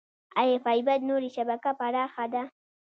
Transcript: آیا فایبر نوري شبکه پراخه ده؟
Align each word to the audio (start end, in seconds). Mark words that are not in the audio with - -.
آیا 0.41 0.57
فایبر 0.63 0.99
نوري 1.09 1.29
شبکه 1.35 1.71
پراخه 1.79 2.25
ده؟ 2.33 2.43